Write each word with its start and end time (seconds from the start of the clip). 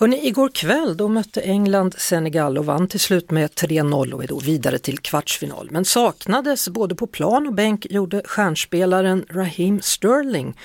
Hörrni, 0.00 0.26
igår 0.26 0.48
kväll 0.48 0.96
då 0.96 1.08
mötte 1.08 1.40
England 1.40 1.94
Senegal 1.98 2.58
och 2.58 2.66
vann 2.66 2.88
till 2.88 3.00
slut 3.00 3.30
med 3.30 3.50
3-0 3.50 4.12
och 4.12 4.24
är 4.24 4.28
då 4.28 4.38
vidare 4.38 4.78
till 4.78 4.98
kvartsfinal. 4.98 5.68
Men 5.70 5.84
saknades 5.84 6.68
både 6.68 6.94
på 6.94 7.06
plan 7.06 7.46
och 7.46 7.54
bänk 7.54 7.86
gjorde 7.90 8.22
stjärnspelaren 8.24 9.26
Raheem 9.30 9.80
Sterling 9.80 10.56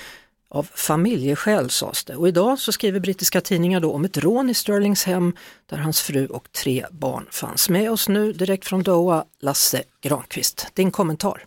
av 0.50 0.70
familjeskäl 0.74 1.70
sades 1.70 2.04
det. 2.04 2.16
Och 2.16 2.28
idag 2.28 2.60
så 2.60 2.72
skriver 2.72 3.00
brittiska 3.00 3.42
tidningar 3.42 3.80
då 3.80 3.92
om 3.92 4.06
ett 4.06 4.18
rån 4.18 4.50
i 4.50 4.54
Sterlings 4.54 5.04
hem 5.04 5.34
där 5.70 5.78
hans 5.78 6.02
fru 6.02 6.26
och 6.26 6.52
tre 6.52 6.86
barn 6.92 7.28
fanns. 7.32 7.70
Med 7.70 7.92
oss 7.92 8.10
nu 8.10 8.34
direkt 8.34 8.66
från 8.66 8.84
Doha, 8.84 9.26
Lasse 9.42 9.84
Granqvist. 10.02 10.68
Din 10.74 10.92
kommentar? 10.92 11.46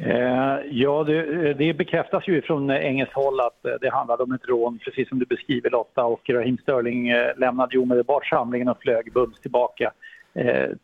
Eh, 0.00 0.56
ja, 0.70 1.04
det, 1.04 1.54
det 1.54 1.74
bekräftas 1.74 2.28
ju 2.28 2.42
från 2.42 2.70
engelskt 2.70 3.14
håll 3.14 3.40
att 3.40 3.64
eh, 3.64 3.72
det 3.80 3.90
handlade 3.90 4.22
om 4.22 4.32
ett 4.32 4.48
rån, 4.48 4.78
precis 4.78 5.08
som 5.08 5.18
du 5.18 5.26
beskriver 5.26 5.70
Lotta. 5.70 6.04
Och 6.04 6.30
Raheem 6.30 6.58
Sterling 6.62 7.08
eh, 7.08 7.38
lämnade 7.38 7.74
ju 7.74 7.82
omedelbart 7.82 8.26
samlingen 8.26 8.68
och 8.68 8.80
flög 8.80 9.12
bums 9.12 9.40
tillbaka 9.40 9.92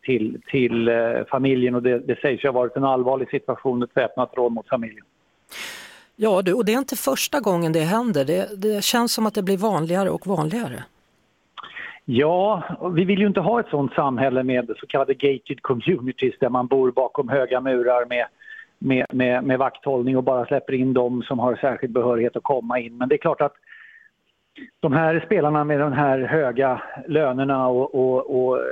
till, 0.01 0.41
till 0.47 0.91
familjen. 1.31 1.75
Och 1.75 1.83
det, 1.83 1.99
det 1.99 2.21
sägs 2.21 2.45
ju 2.45 2.49
ha 2.49 2.53
varit 2.53 2.77
en 2.77 2.85
allvarlig 2.85 3.29
situation, 3.29 3.83
ett 3.83 3.91
väpnat 3.95 4.31
rån 4.37 4.55
mot 4.55 4.69
familjen. 4.69 5.05
Ja 6.17 6.43
du, 6.43 6.53
och 6.53 6.65
det 6.65 6.75
är 6.75 6.79
inte 6.79 6.97
första 6.97 7.41
gången 7.41 7.73
det 7.73 7.81
händer. 7.81 8.25
Det, 8.25 8.63
det 8.63 8.85
känns 8.85 9.13
som 9.13 9.27
att 9.27 9.35
det 9.35 9.43
blir 9.43 9.57
vanligare 9.57 10.11
och 10.11 10.27
vanligare. 10.27 10.85
Ja, 12.05 12.63
vi 12.95 13.05
vill 13.05 13.19
ju 13.19 13.27
inte 13.27 13.41
ha 13.41 13.61
ett 13.61 13.69
sådant 13.71 13.93
samhälle 13.93 14.43
med 14.43 14.71
så 14.81 14.87
kallade 14.87 15.15
gated 15.15 15.63
communities 15.63 16.35
där 16.41 16.49
man 16.49 16.67
bor 16.67 16.91
bakom 16.91 17.29
höga 17.29 17.61
murar 17.61 18.07
med 18.07 18.27
med, 18.85 19.07
med, 19.13 19.45
med 19.45 19.59
vakthållning 19.59 20.17
och 20.17 20.25
bara 20.25 20.47
släpper 20.47 20.73
in 20.73 20.95
dem 20.95 21.23
som 21.23 21.39
har 21.39 21.57
särskild 21.57 21.93
behörighet 21.93 22.37
att 22.37 22.43
komma 22.43 22.79
in. 22.79 22.97
Men 22.97 23.09
det 23.09 23.15
är 23.15 23.19
klart 23.19 23.41
att 23.41 23.55
de 24.81 24.93
här 24.93 25.23
spelarna 25.27 25.65
med 25.65 25.81
de 25.81 25.93
här 25.93 26.19
höga 26.19 26.83
lönerna 27.09 27.69
och, 27.69 27.95
och, 27.95 28.47
och 28.47 28.59
eh, 28.59 28.65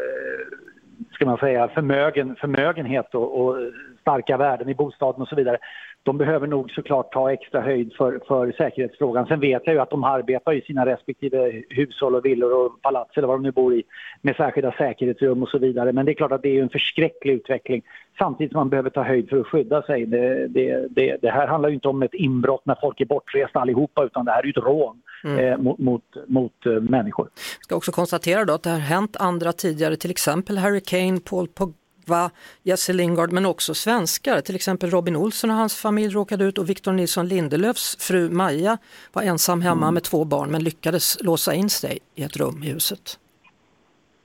ska 1.13 1.27
man 1.27 1.39
säga, 1.39 1.69
förmögen, 1.69 2.37
förmögenhet 2.37 3.15
och, 3.15 3.41
och, 3.41 3.57
starka 4.03 4.37
värden 4.37 4.69
i 4.69 4.75
bostaden 4.75 5.23
och 5.23 5.29
så 5.29 5.37
vidare. 5.37 5.59
De 6.03 6.19
behöver 6.19 6.47
nog 6.47 6.71
såklart 6.71 7.13
ta 7.13 7.33
extra 7.33 7.61
höjd 7.61 7.93
för, 7.99 8.21
för 8.29 8.53
säkerhetsfrågan. 8.53 9.27
Sen 9.27 9.41
vet 9.41 9.63
jag 9.65 9.75
ju 9.75 9.81
att 9.81 9.91
de 9.91 10.05
arbetar 10.05 10.53
i 10.53 10.61
sina 10.61 10.87
respektive 10.87 11.63
hushåll 11.69 12.15
och 12.15 12.25
villor 12.25 12.53
och 12.53 12.83
palats 12.83 13.17
eller 13.17 13.29
vad 13.29 13.37
de 13.37 13.43
nu 13.43 13.53
bor 13.53 13.75
i 13.75 13.83
med 14.23 14.37
särskilda 14.37 14.73
säkerhetsrum 14.73 15.43
och 15.43 15.49
så 15.49 15.59
vidare. 15.59 15.93
Men 15.93 16.07
det 16.07 16.13
är 16.13 16.15
klart 16.15 16.33
att 16.33 16.43
det 16.43 16.59
är 16.59 16.63
en 16.63 16.69
förskräcklig 16.69 17.35
utveckling 17.35 17.83
samtidigt 18.19 18.53
som 18.53 18.59
man 18.59 18.69
behöver 18.69 18.91
ta 18.91 19.03
höjd 19.03 19.29
för 19.29 19.41
att 19.41 19.47
skydda 19.47 19.83
sig. 19.83 20.07
Det, 20.07 20.47
det, 20.47 20.87
det, 20.91 21.17
det 21.23 21.31
här 21.31 21.47
handlar 21.47 21.69
ju 21.69 21.75
inte 21.75 21.89
om 21.89 22.03
ett 22.03 22.15
inbrott 22.15 22.67
när 22.67 22.77
folk 22.81 23.01
är 23.01 23.05
bortresta 23.05 23.61
allihopa 23.61 24.05
utan 24.05 24.25
det 24.25 24.33
här 24.33 24.41
är 24.41 24.45
ju 24.45 24.51
ett 24.51 24.57
rån 24.57 25.03
mm. 25.25 25.39
eh, 25.39 25.59
mot, 25.59 25.79
mot, 25.79 26.03
mot 26.27 26.67
eh, 26.67 26.73
människor. 26.73 27.29
Jag 27.59 27.65
ska 27.65 27.77
också 27.77 27.93
konstatera 27.93 28.45
då 28.45 28.53
att 28.53 28.63
det 28.63 28.71
har 28.71 28.79
hänt 28.79 29.17
andra 29.21 29.53
tidigare, 29.53 29.97
till 29.97 30.11
exempel 30.11 30.59
Harry 30.59 30.81
Kane, 30.81 31.21
Paul 31.31 31.49
Pogba, 32.03 32.31
Jesse 32.63 32.93
Lingard 32.93 33.33
men 33.33 33.47
också 33.47 33.75
svenskar. 33.75 34.41
Till 34.41 34.55
exempel 34.55 34.91
Robin 34.91 35.17
Olsson 35.17 35.51
och 35.51 35.57
hans 35.57 35.83
familj 35.83 36.15
råkade 36.15 36.45
ut 36.45 36.59
och 36.59 36.71
Victor 36.71 36.93
Nilsson 36.93 37.29
Lindelöfs 37.29 37.97
fru 37.97 38.31
Maja 38.31 38.79
var 39.13 39.23
ensam 39.23 39.63
hemma 39.63 39.87
mm. 39.87 39.95
med 39.95 40.03
två 40.03 40.25
barn 40.25 40.51
men 40.51 40.65
lyckades 40.65 41.23
låsa 41.23 41.55
in 41.55 41.71
sig 41.71 41.99
i 42.15 42.23
ett 42.23 42.37
rum 42.37 42.63
i 42.63 42.73
huset. 42.73 43.19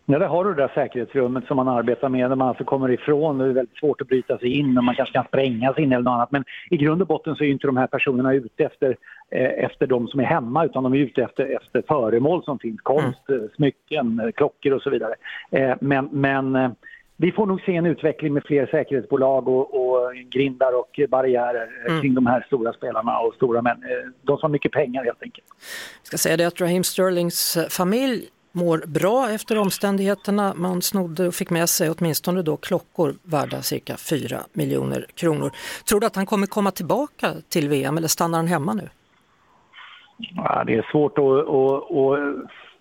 Ja, 0.10 0.20
där 0.20 0.28
har 0.28 0.46
du 0.46 0.54
det 0.54 0.62
där 0.62 0.72
säkerhetsrummet 0.74 1.46
som 1.46 1.56
man 1.56 1.68
arbetar 1.68 2.10
med, 2.10 2.32
där 2.32 2.36
man 2.36 2.48
alltså 2.48 2.64
kommer 2.64 2.92
ifrån. 2.92 3.38
Det 3.38 3.46
är 3.46 3.50
väldigt 3.50 3.78
svårt 3.78 4.02
att 4.02 4.08
bryta 4.08 4.38
sig 4.38 4.50
in 4.60 4.78
och 4.78 4.84
man 4.84 4.96
kanske 4.96 5.14
kan 5.14 5.26
sprängas 5.26 5.78
in 5.78 5.92
eller 5.92 6.04
något 6.04 6.12
annat. 6.12 6.32
Men 6.32 6.44
i 6.70 6.78
grund 6.78 7.02
och 7.02 7.08
botten 7.08 7.36
så 7.36 7.44
är 7.44 7.48
inte 7.48 7.68
de 7.68 7.78
här 7.78 7.88
personerna 7.88 8.34
ute 8.34 8.64
efter, 8.64 8.98
eh, 9.32 9.66
efter 9.66 9.88
de 9.88 10.08
som 10.08 10.20
är 10.20 10.24
hemma 10.24 10.66
utan 10.66 10.84
de 10.84 10.94
är 10.94 10.98
ute 10.98 11.24
efter, 11.24 11.56
efter 11.56 11.84
föremål 11.88 12.44
som 12.44 12.60
finns. 12.60 12.82
Konst, 12.82 13.30
mm. 13.30 13.50
smycken, 13.56 14.20
eh, 14.20 14.32
klockor 14.32 14.74
och 14.74 14.82
så 14.82 14.90
vidare. 14.90 15.14
Eh, 15.52 15.76
men, 15.82 16.10
men 16.12 16.56
eh, 16.56 16.72
vi 17.18 17.32
får 17.32 17.46
nog 17.46 17.62
se 17.62 17.76
en 17.76 17.86
utveckling 17.86 18.34
med 18.34 18.44
fler 18.44 18.66
säkerhetsbolag 18.66 19.48
och, 19.48 19.74
och 19.74 20.14
grindar 20.16 20.80
och 20.80 21.00
barriärer 21.10 21.70
mm. 21.88 22.02
kring 22.02 22.14
de 22.14 22.26
här 22.26 22.44
stora 22.48 22.74
spelarna 22.74 23.20
och 23.20 23.34
stora 23.34 23.62
män, 23.62 23.84
eh, 23.84 24.12
de 24.22 24.38
som 24.38 24.48
har 24.48 24.50
mycket 24.50 24.72
pengar 24.72 25.04
helt 25.04 25.24
enkelt. 25.24 25.48
Jag 26.02 26.08
ska 26.08 26.18
säga 26.18 26.38
det 26.38 26.46
att 26.46 26.62
Raheem 26.62 26.84
Sterlings 26.84 27.58
familj 27.70 28.30
mår 28.52 28.84
bra 28.88 29.30
efter 29.30 29.58
omständigheterna. 29.58 30.54
Man 30.56 30.82
snodde 30.82 31.28
och 31.28 31.34
fick 31.34 31.50
med 31.50 31.70
sig 31.70 31.90
åtminstone 31.90 32.42
då 32.42 32.58
klockor 32.58 33.14
värda 33.24 33.62
cirka 33.62 33.98
4 33.98 34.38
miljoner 34.54 35.06
kronor. 35.16 35.52
Tror 35.90 36.00
du 36.00 36.08
att 36.08 36.16
han 36.16 36.26
kommer 36.26 36.48
komma 36.48 36.72
tillbaka 36.72 37.28
till 37.50 37.70
VM 37.70 37.98
eller 37.98 38.08
stannar 38.08 38.38
han 38.38 38.48
hemma 38.48 38.74
nu? 38.74 38.90
Ja, 40.18 40.64
det 40.68 40.76
är 40.76 40.88
svårt 40.92 41.18
att 41.18 41.24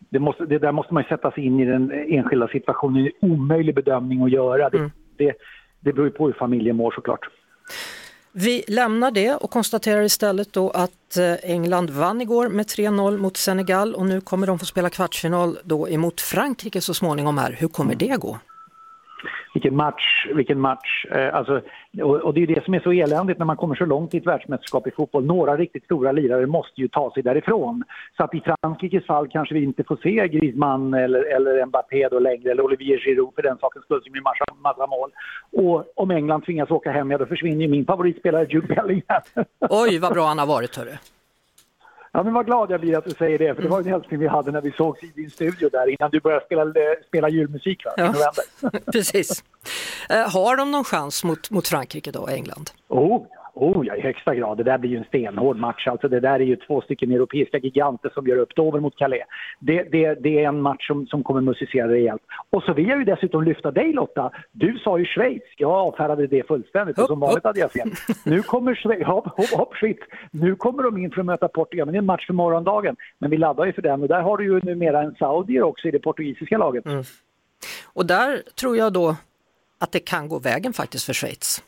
det, 0.09 0.19
måste, 0.19 0.47
det 0.47 0.59
där 0.59 0.72
måste 0.72 0.94
man 0.94 1.05
sätta 1.05 1.31
sig 1.31 1.47
in 1.47 1.61
i 1.61 1.65
den 1.65 1.93
enskilda 2.09 2.49
situationen. 2.49 3.05
Det 3.05 3.09
är 3.09 3.12
en 3.21 3.33
omöjlig 3.33 3.75
bedömning 3.75 4.22
att 4.22 4.31
göra. 4.31 4.71
Det, 4.71 4.78
mm. 4.78 4.91
det, 5.17 5.33
det 5.81 5.93
beror 5.93 6.11
på 6.11 6.27
hur 6.27 6.33
familjen 6.33 6.77
mår 6.77 6.91
såklart. 6.91 7.28
Vi 8.33 8.65
lämnar 8.69 9.11
det 9.11 9.34
och 9.34 9.50
konstaterar 9.50 10.03
istället 10.03 10.53
då 10.53 10.71
att 10.71 11.17
eh, 11.17 11.50
England 11.50 11.91
vann 11.91 12.21
igår 12.21 12.49
med 12.49 12.67
3-0 12.67 13.19
mot 13.19 13.37
Senegal 13.37 13.94
och 13.94 14.06
nu 14.06 14.21
kommer 14.21 14.47
de 14.47 14.59
få 14.59 14.65
spela 14.65 14.91
kvartsfinal 14.91 15.59
då 15.65 15.89
emot 15.89 16.21
Frankrike 16.21 16.81
så 16.81 16.94
småningom 16.94 17.38
här. 17.38 17.53
Hur 17.59 17.69
kommer 17.69 17.94
det 17.94 18.21
gå? 18.21 18.38
Vilken 19.54 19.76
match, 19.76 20.26
vilken 20.34 20.60
match. 20.60 21.06
Eh, 21.10 21.34
alltså, 21.34 21.60
och, 22.03 22.16
och, 22.16 22.34
det 22.34 22.42
är 22.42 22.47
det 22.47 22.64
som 22.64 22.75
är 22.75 22.81
så 22.81 22.92
eländigt 22.92 23.38
när 23.38 23.47
man 23.47 23.56
kommer 23.56 23.75
så 23.75 23.84
långt 23.84 24.14
i 24.14 24.19
ett 24.19 24.26
världsmästerskap 24.26 24.87
i 24.87 24.91
fotboll. 24.91 25.25
Några 25.25 25.56
riktigt 25.56 25.84
stora 25.84 26.12
lirare 26.12 26.47
måste 26.47 26.81
ju 26.81 26.88
ta 26.88 27.12
sig 27.14 27.22
därifrån. 27.22 27.84
Så 28.16 28.25
att 28.25 28.34
i 28.34 28.41
Frankrikes 28.41 29.06
fall 29.06 29.28
kanske 29.28 29.54
vi 29.54 29.62
inte 29.62 29.84
får 29.84 29.97
se 30.03 30.28
Griezmann 30.28 30.94
eller, 30.94 31.37
eller 31.37 31.66
Mbappé 31.66 32.09
då 32.09 32.19
längre, 32.19 32.50
eller 32.50 32.62
Olivier 32.62 32.98
Giroud 32.98 33.34
för 33.34 33.42
den 33.42 33.59
sakens 33.59 33.84
skull 33.84 34.03
som 34.03 34.14
gör 34.14 34.22
massa, 34.22 34.44
massa 34.62 34.87
mål. 34.87 35.10
Och 35.53 35.84
om 35.97 36.10
England 36.10 36.43
tvingas 36.43 36.70
åka 36.70 36.91
hem, 36.91 37.10
ja 37.10 37.19
då 37.19 37.26
försvinner 37.26 37.62
ju 37.62 37.69
min 37.69 37.87
favoritspelare 37.87 38.47
Jude 38.50 38.75
Bellingham. 38.75 39.22
Oj, 39.70 39.98
vad 39.98 40.12
bra 40.12 40.26
han 40.26 40.38
har 40.38 40.47
varit 40.47 40.76
hörru. 40.76 40.93
Ja, 42.16 42.22
men 42.22 42.34
vad 42.34 42.47
glad 42.47 42.71
jag 42.71 42.81
blir 42.81 42.99
att 42.99 43.04
du 43.04 43.10
säger 43.10 43.38
det, 43.38 43.54
för 43.54 43.62
det 43.62 43.69
var 43.69 43.78
en 43.78 43.87
hälsning 43.87 44.21
vi 44.21 44.27
hade 44.27 44.50
när 44.50 44.60
vi 44.60 44.72
sågs 44.72 45.03
i 45.03 45.06
din 45.06 45.31
studio 45.31 45.69
där 45.72 45.88
innan 45.88 46.10
du 46.10 46.21
började 46.21 46.44
spela, 46.44 46.75
spela 47.06 47.28
julmusik 47.28 47.84
va? 47.84 47.91
Ja. 47.97 48.04
i 48.04 48.06
november. 48.06 48.91
Precis. 48.93 49.44
Eh, 50.09 50.31
har 50.31 50.56
de 50.56 50.71
någon 50.71 50.84
chans 50.84 51.25
mot, 51.25 51.50
mot 51.50 51.69
Frankrike 51.69 52.10
då, 52.10 52.28
England? 52.28 52.71
Oh, 52.88 53.22
Oh 53.59 53.87
ja, 53.87 53.97
i 53.97 54.00
högsta 54.00 54.34
grad. 54.34 54.56
Det 54.56 54.62
där 54.62 54.78
blir 54.78 54.91
ju 54.91 54.97
en 54.97 55.05
stenhård 55.05 55.56
match. 55.56 55.87
Alltså 55.87 56.09
det 56.09 56.21
där 56.21 56.41
är 56.41 56.44
ju 56.44 56.56
två 56.56 56.81
stycken 56.81 57.12
europeiska 57.12 57.59
giganter 57.59 58.11
som 58.15 58.27
gör 58.27 58.37
upp. 58.37 58.55
Dover 58.55 58.81
mot 58.81 58.97
Calais. 58.97 59.22
Det, 59.61 59.83
det, 59.83 60.15
det 60.15 60.44
är 60.44 60.49
en 60.49 60.61
match 60.61 60.87
som, 60.87 61.06
som 61.06 61.25
kommer 61.25 61.41
musicera 61.41 61.89
rejält. 61.89 62.22
Och 62.50 62.62
så 62.62 62.72
vill 62.72 62.89
jag 62.89 62.99
ju 62.99 63.05
dessutom 63.05 63.43
lyfta 63.43 63.71
dig 63.71 63.93
Lotta. 63.93 64.31
Du 64.53 64.78
sa 64.78 64.99
ju 64.99 65.05
Schweiz. 65.05 65.43
Jag 65.56 65.71
avfärdade 65.71 66.27
det 66.27 66.47
fullständigt 66.47 66.99
och 66.99 67.06
som 67.06 67.21
vanligt 67.21 67.44
hade 67.44 67.61
jag 67.61 67.72
fel. 67.72 67.91
Nu 68.25 68.43
kommer 68.43 68.75
Schweiz, 68.75 69.06
hopp, 69.06 69.27
hopp, 69.27 69.50
hopp, 69.50 69.75
Schweiz. 69.77 69.99
Nu 70.31 70.56
kommer 70.56 70.83
de 70.83 70.99
in 70.99 71.11
för 71.11 71.21
att 71.21 71.27
möta 71.27 71.49
Portugal. 71.49 71.87
Men 71.87 71.93
det 71.93 71.97
är 71.97 71.99
en 71.99 72.06
match 72.06 72.27
för 72.27 72.34
morgondagen. 72.34 72.97
Men 73.19 73.31
vi 73.31 73.37
laddar 73.37 73.65
ju 73.65 73.73
för 73.73 73.83
den 73.83 74.03
och 74.03 74.09
där 74.09 74.21
har 74.21 74.37
du 74.37 74.44
ju 74.44 74.61
numera 74.61 75.03
en 75.03 75.15
saudier 75.15 75.62
också 75.62 75.88
i 75.88 75.91
det 75.91 75.99
portugisiska 75.99 76.59
laget. 76.59 76.87
Mm. 76.87 77.05
Och 77.85 78.06
där 78.06 78.43
tror 78.61 78.76
jag 78.76 78.93
då 78.93 79.17
att 79.79 79.93
det 79.93 80.00
kan 80.00 80.29
gå 80.29 80.38
vägen 80.38 80.73
faktiskt 80.73 81.05
för 81.05 81.12
Schweiz. 81.12 81.62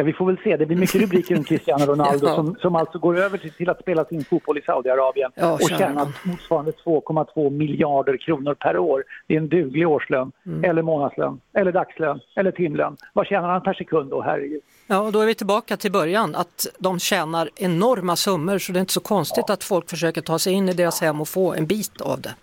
Ja, 0.00 0.04
vi 0.04 0.12
får 0.12 0.26
väl 0.26 0.38
se. 0.44 0.56
Det 0.56 0.66
blir 0.66 0.76
mycket 0.76 1.00
rubriker 1.00 1.36
om 1.36 1.44
Cristiano 1.44 1.84
Ronaldo 1.92 2.26
ja. 2.26 2.34
som, 2.34 2.56
som 2.60 2.76
alltså 2.76 2.98
går 2.98 3.18
över 3.18 3.38
till, 3.38 3.52
till 3.52 3.70
att 3.70 3.80
spela 3.80 4.04
sin 4.04 4.24
fotboll 4.24 4.58
i 4.58 4.62
Saudiarabien 4.62 5.30
ja, 5.34 5.52
och 5.52 5.60
tjänar 5.60 6.08
motsvarande 6.22 6.70
2,2 6.70 7.50
miljarder 7.50 8.16
kronor 8.16 8.54
per 8.54 8.78
år. 8.78 9.04
Det 9.26 9.34
är 9.34 9.38
en 9.38 9.48
duglig 9.48 9.88
årslön, 9.88 10.32
mm. 10.46 10.64
eller 10.64 10.82
månadslön, 10.82 11.40
eller 11.52 11.72
dagslön, 11.72 12.20
eller 12.36 12.50
timlön. 12.50 12.96
Vad 13.12 13.26
tjänar 13.26 13.48
han 13.48 13.62
per 13.62 13.74
sekund 13.74 14.10
då? 14.10 14.22
Herregud. 14.22 14.60
Ja, 14.86 15.00
och 15.00 15.12
då 15.12 15.20
är 15.20 15.26
vi 15.26 15.34
tillbaka 15.34 15.76
till 15.76 15.92
början, 15.92 16.34
att 16.34 16.66
de 16.78 16.98
tjänar 16.98 17.50
enorma 17.56 18.16
summor 18.16 18.58
så 18.58 18.72
det 18.72 18.78
är 18.78 18.80
inte 18.80 18.92
så 18.92 19.00
konstigt 19.00 19.44
ja. 19.48 19.54
att 19.54 19.64
folk 19.64 19.90
försöker 19.90 20.20
ta 20.20 20.38
sig 20.38 20.52
in 20.52 20.68
i 20.68 20.72
deras 20.72 21.00
hem 21.00 21.20
och 21.20 21.28
få 21.28 21.54
en 21.54 21.66
bit 21.66 22.00
av 22.00 22.20
det. 22.20 22.34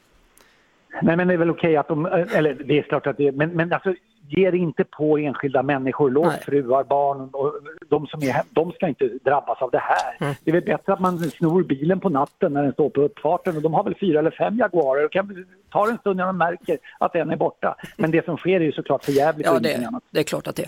Nej, 1.01 1.17
men 1.17 1.27
det 1.27 1.33
är 1.33 1.37
väl 1.37 1.49
okej 1.49 1.77
att 1.77 1.87
de, 1.87 2.05
eller 2.05 2.53
det 2.53 2.77
är 2.77 2.81
klart 2.81 3.07
att 3.07 3.17
det 3.17 3.31
men, 3.31 3.49
men 3.49 3.73
alltså 3.73 3.93
ger 4.29 4.55
inte 4.55 4.83
på 4.83 5.17
enskilda 5.17 5.63
människor, 5.63 6.09
låt 6.09 6.27
Nej. 6.27 6.41
fruar, 6.45 6.83
barn 6.83 7.29
och 7.33 7.53
de 7.89 8.07
som 8.07 8.23
är 8.23 8.41
de 8.49 8.71
ska 8.71 8.87
inte 8.87 9.09
drabbas 9.23 9.61
av 9.61 9.71
det 9.71 9.79
här. 9.79 10.17
Mm. 10.19 10.35
Det 10.43 10.51
är 10.51 10.53
väl 10.53 10.63
bättre 10.63 10.93
att 10.93 10.99
man 10.99 11.17
snor 11.17 11.63
bilen 11.63 11.99
på 11.99 12.09
natten 12.09 12.53
när 12.53 12.63
den 12.63 12.73
står 12.73 12.89
på 12.89 13.01
uppfarten 13.01 13.55
och 13.55 13.61
de 13.61 13.73
har 13.73 13.83
väl 13.83 13.95
fyra 13.99 14.19
eller 14.19 14.31
fem 14.31 14.57
Jaguarer 14.57 15.05
och 15.05 15.11
kan 15.11 15.45
ta 15.71 15.89
en 15.89 15.97
stund 15.97 16.17
när 16.17 16.25
de 16.25 16.37
märker 16.37 16.77
att 16.97 17.15
en 17.15 17.31
är 17.31 17.35
borta. 17.35 17.75
Men 17.97 18.11
det 18.11 18.25
som 18.25 18.37
sker 18.37 18.59
är 18.59 18.65
ju 18.65 18.71
såklart 18.71 19.05
för 19.05 19.11
jävligt 19.11 19.47
Ja, 19.47 19.59
det, 19.59 19.89
det 20.09 20.19
är 20.19 20.23
klart 20.23 20.47
att 20.47 20.55
det 20.55 20.63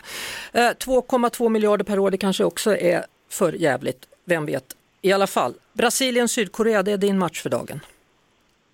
är. 0.54 0.70
Eh, 0.70 0.74
2,2 0.74 1.50
miljarder 1.50 1.86
per 1.86 2.00
år, 2.00 2.12
det 2.12 2.18
kanske 2.18 2.44
också 2.44 2.78
är 2.78 3.06
för 3.30 3.54
jävligt, 3.54 4.06
vem 4.26 4.46
vet. 4.46 4.76
I 5.02 5.14
alla 5.14 5.28
fall, 5.28 5.54
Brasilien-Sydkorea, 5.74 6.84
det 6.84 6.92
är 6.92 6.98
din 6.98 7.18
match 7.18 7.42
för 7.42 7.50
dagen. 7.50 7.80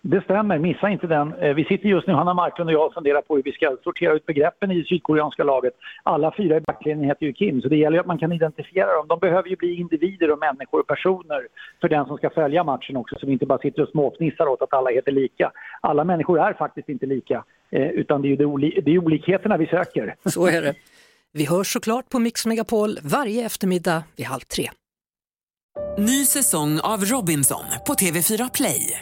Det 0.07 0.21
stämmer, 0.23 0.57
missa 0.59 0.89
inte 0.89 1.07
den. 1.07 1.33
Eh, 1.33 1.53
Vi 1.53 1.65
sitter 1.65 1.89
just 1.89 2.07
nu, 2.07 2.13
Hanna 2.13 2.33
Marklund 2.33 2.69
och 2.69 2.73
jag, 2.73 2.85
och 2.87 2.93
funderar 2.93 3.21
på 3.21 3.35
hur 3.35 3.43
vi 3.43 3.51
ska 3.51 3.77
sortera 3.83 4.13
ut 4.13 4.25
begreppen 4.25 4.71
i 4.71 4.79
det 4.81 4.87
sydkoreanska 4.87 5.43
laget. 5.43 5.73
Alla 6.03 6.33
fyra 6.37 6.57
i 6.57 6.61
backlinjen 6.61 7.05
heter 7.09 7.25
ju 7.25 7.33
Kim, 7.33 7.61
så 7.61 7.67
det 7.69 7.75
gäller 7.77 7.97
ju 7.97 7.99
att 8.01 8.05
man 8.07 8.17
kan 8.17 8.31
identifiera 8.31 8.93
dem. 8.97 9.07
De 9.07 9.19
behöver 9.19 9.49
ju 9.49 9.55
bli 9.55 9.75
individer 9.75 10.31
och 10.31 10.39
människor 10.39 10.79
och 10.79 10.87
personer 10.87 11.47
för 11.81 11.89
den 11.89 12.05
som 12.05 12.17
ska 12.17 12.29
följa 12.29 12.63
matchen 12.63 12.97
också, 12.97 13.15
så 13.19 13.25
vi 13.25 13.31
inte 13.33 13.45
bara 13.45 13.59
sitter 13.59 13.81
och 13.83 13.89
småfnissar 13.89 14.47
åt 14.47 14.61
att 14.61 14.73
alla 14.73 14.89
heter 14.89 15.11
lika. 15.11 15.51
Alla 15.81 16.03
människor 16.03 16.39
är 16.39 16.53
faktiskt 16.53 16.89
inte 16.89 17.05
lika, 17.05 17.43
eh, 17.71 17.87
utan 17.89 18.21
det 18.21 18.27
är 18.27 18.29
ju 18.29 18.35
det, 18.35 18.45
oli- 18.45 18.81
det 18.85 18.91
är 18.91 18.99
olikheterna 18.99 19.57
vi 19.57 19.65
söker. 19.67 20.15
Så 20.25 20.47
är 20.47 20.61
det. 20.61 20.73
Vi 21.33 21.45
hörs 21.45 21.73
såklart 21.73 22.09
på 22.09 22.19
Mix 22.19 22.45
Megapol 22.45 22.89
varje 23.03 23.45
eftermiddag 23.45 24.03
vid 24.17 24.25
halv 24.25 24.41
tre. 24.41 24.69
Ny 25.97 26.25
säsong 26.25 26.79
av 26.83 26.99
Robinson 27.05 27.65
på 27.87 27.93
TV4 27.93 28.49
Play. 28.53 29.01